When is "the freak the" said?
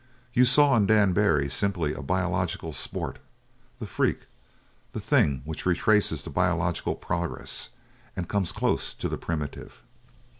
3.77-4.99